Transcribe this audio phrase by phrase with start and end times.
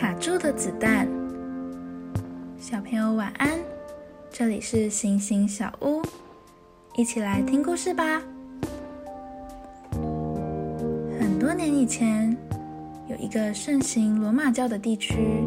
[0.00, 1.06] 卡住的子弹，
[2.58, 3.50] 小朋友晚安。
[4.30, 6.00] 这里是星星小屋，
[6.96, 8.22] 一起来听故事吧。
[11.20, 12.34] 很多年以前，
[13.10, 15.44] 有一个盛行罗马教的地区，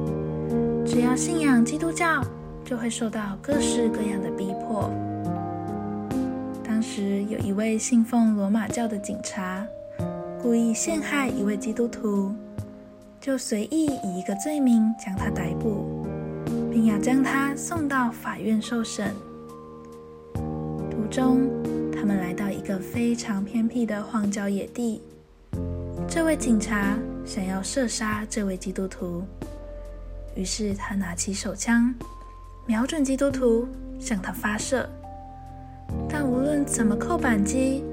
[0.85, 2.23] 只要信仰基督教，
[2.63, 4.87] 就会受到各式各样的逼迫。
[6.63, 9.65] 当时有一位信奉罗马教的警察，
[10.39, 12.31] 故意陷害一位基督徒。
[13.23, 16.05] 就随意以一个罪名将他逮捕，
[16.69, 19.15] 并要将他送到法院受审。
[20.91, 21.47] 途中，
[21.89, 25.01] 他们来到一个非常偏僻的荒郊野地。
[26.05, 29.23] 这位警察想要射杀这位基督徒，
[30.35, 31.95] 于是他拿起手枪，
[32.65, 33.65] 瞄准基督徒
[34.01, 34.85] 向他发射。
[36.09, 37.85] 但无论怎么扣扳机，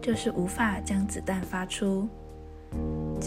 [0.00, 2.08] 就是无法将子弹发出。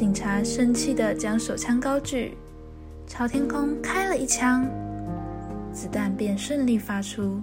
[0.02, 2.36] 警察生气地将手枪高举，
[3.06, 4.68] 朝天空开了一枪，
[5.72, 7.40] 子弹便顺利发出。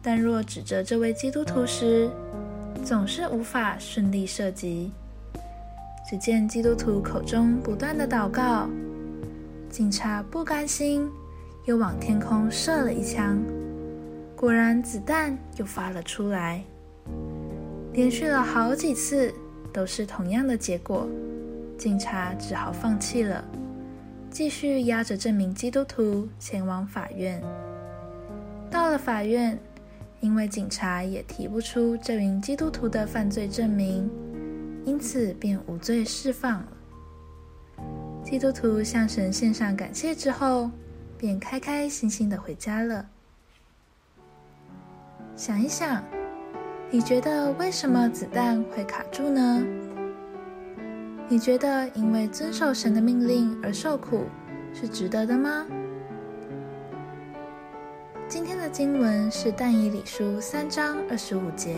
[0.00, 2.08] 但若指着这位基督徒时，
[2.84, 4.92] 总是无法顺利射击。
[6.08, 8.70] 只见基督徒口中不断的祷告，
[9.68, 11.10] 警察不甘心，
[11.64, 13.42] 又往天空射了一枪，
[14.36, 16.62] 果然子弹又发了出来。
[17.92, 19.34] 连续了好几次，
[19.72, 21.08] 都是同样的结果。
[21.78, 23.44] 警察只好放弃了，
[24.30, 27.42] 继续押着这名基督徒前往法院。
[28.70, 29.58] 到了法院，
[30.20, 34.10] 因为警察也提不出这名基督徒的犯罪证明，
[34.84, 36.68] 因此便无罪释放了。
[38.24, 40.70] 基督徒向神献上感谢之后，
[41.18, 43.06] 便开开心心的回家了。
[45.36, 46.02] 想一想，
[46.90, 49.62] 你觉得为什么子弹会卡住呢？
[51.28, 54.26] 你觉得因为遵守神的命令而受苦
[54.72, 55.66] 是值得的吗？
[58.28, 61.74] 今天的经文是但以理书三章二十五节。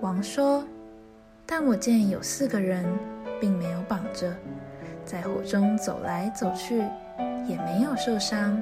[0.00, 0.64] 王说
[1.46, 2.84] ：“但我见有四个人，
[3.40, 4.34] 并没有绑着，
[5.04, 6.78] 在火中走来走去，
[7.46, 8.60] 也没有受伤，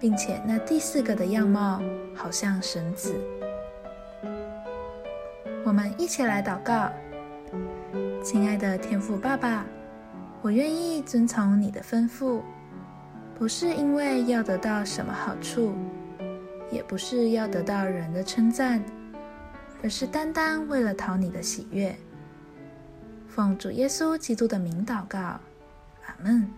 [0.00, 1.82] 并且那第四个的样貌
[2.14, 3.14] 好像神子。”
[5.66, 6.90] 我们一起来祷告。
[8.26, 9.64] 亲爱的天父爸爸，
[10.42, 12.42] 我愿意遵从你的吩咐，
[13.38, 15.72] 不是因为要得到什么好处，
[16.68, 18.82] 也不是要得到人的称赞，
[19.80, 21.94] 而是单单为了讨你的喜悦。
[23.28, 26.50] 奉主耶稣基督的名祷告，阿门。